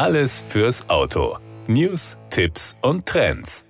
[0.00, 1.36] Alles fürs Auto.
[1.66, 3.66] News, Tipps und Trends.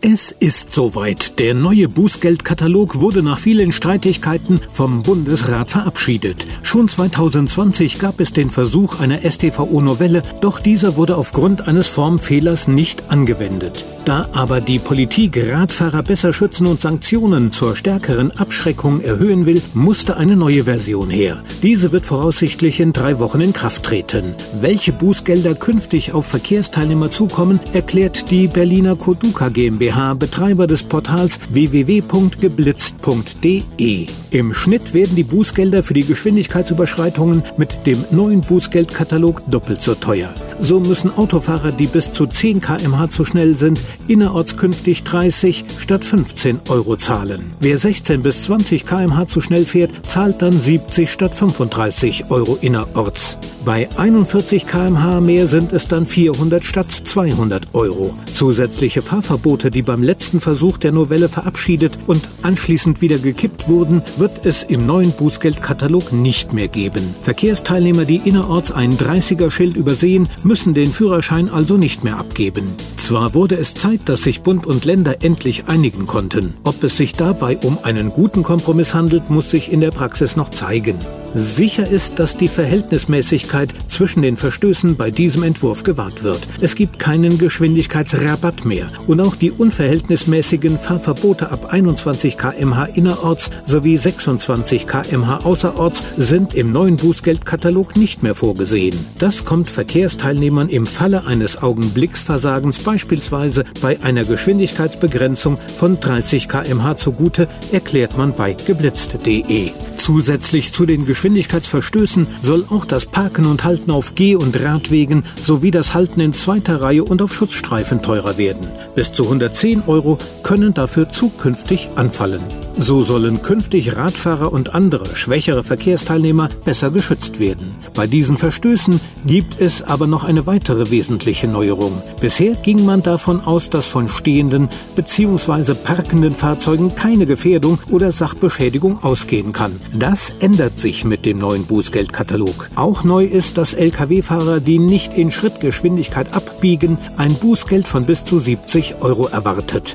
[0.00, 1.38] Es ist soweit.
[1.38, 6.46] Der neue Bußgeldkatalog wurde nach vielen Streitigkeiten vom Bundesrat verabschiedet.
[6.62, 13.10] Schon 2020 gab es den Versuch einer StVO-Novelle, doch dieser wurde aufgrund eines Formfehlers nicht
[13.10, 13.84] angewendet.
[14.04, 20.18] Da aber die Politik Radfahrer besser schützen und Sanktionen zur stärkeren Abschreckung erhöhen will, musste
[20.18, 21.42] eine neue Version her.
[21.62, 24.34] Diese wird voraussichtlich in drei Wochen in Kraft treten.
[24.60, 34.06] Welche Bußgelder künftig auf Verkehrsteilnehmer zukommen, erklärt die Berliner Koduka GmbH Betreiber des Portals www.geblitzt.de.
[34.30, 40.34] Im Schnitt werden die Bußgelder für die Geschwindigkeitsüberschreitungen mit dem neuen Bußgeldkatalog doppelt so teuer.
[40.60, 46.04] So müssen Autofahrer, die bis zu 10 km/h zu schnell sind, innerorts künftig 30 statt
[46.04, 47.52] 15 Euro zahlen.
[47.60, 53.36] Wer 16 bis 20 km/h zu schnell fährt, zahlt dann 70 statt 35 Euro innerorts.
[53.64, 58.14] Bei 41 km/h mehr sind es dann 400 statt 200 Euro.
[58.26, 64.44] Zusätzliche Fahrverbote, die beim letzten Versuch der Novelle verabschiedet und anschließend wieder gekippt wurden, wird
[64.44, 67.14] es im neuen Bußgeldkatalog nicht mehr geben.
[67.22, 72.68] Verkehrsteilnehmer, die innerorts ein 30er-Schild übersehen, müssen den Führerschein also nicht mehr abgeben.
[72.98, 76.52] Zwar wurde es Zeit, dass sich Bund und Länder endlich einigen konnten.
[76.64, 80.50] Ob es sich dabei um einen guten Kompromiss handelt, muss sich in der Praxis noch
[80.50, 80.98] zeigen.
[81.34, 86.40] Sicher ist, dass die Verhältnismäßigkeit zwischen den Verstößen bei diesem Entwurf gewahrt wird.
[86.60, 93.96] Es gibt keinen Geschwindigkeitsrabatt mehr und auch die unverhältnismäßigen Fahrverbote ab 21 km/h innerorts sowie
[93.96, 98.96] 26 km/h außerorts sind im neuen Bußgeldkatalog nicht mehr vorgesehen.
[99.18, 107.48] Das kommt Verkehrsteilnehmern im Falle eines Augenblicksversagens beispielsweise bei einer Geschwindigkeitsbegrenzung von 30 km/h zugute,
[107.72, 109.72] erklärt man bei geblitzt.de.
[110.04, 115.70] Zusätzlich zu den Geschwindigkeitsverstößen soll auch das Parken und Halten auf Geh- und Radwegen sowie
[115.70, 118.68] das Halten in zweiter Reihe und auf Schutzstreifen teurer werden.
[118.94, 122.42] Bis zu 110 Euro können dafür zukünftig anfallen.
[122.76, 127.76] So sollen künftig Radfahrer und andere schwächere Verkehrsteilnehmer besser geschützt werden.
[127.94, 131.92] Bei diesen Verstößen gibt es aber noch eine weitere wesentliche Neuerung.
[132.20, 135.74] Bisher ging man davon aus, dass von stehenden bzw.
[135.74, 139.80] parkenden Fahrzeugen keine Gefährdung oder Sachbeschädigung ausgehen kann.
[139.92, 142.70] Das ändert sich mit dem neuen Bußgeldkatalog.
[142.74, 148.40] Auch neu ist, dass Lkw-Fahrer, die nicht in Schrittgeschwindigkeit abbiegen, ein Bußgeld von bis zu
[148.40, 149.94] 70 Euro erwartet.